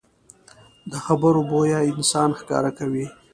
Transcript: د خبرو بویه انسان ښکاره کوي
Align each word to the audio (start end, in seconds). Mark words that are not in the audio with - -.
د 0.91 0.93
خبرو 1.05 1.41
بویه 1.49 1.79
انسان 1.91 2.29
ښکاره 2.39 2.71
کوي 2.79 3.05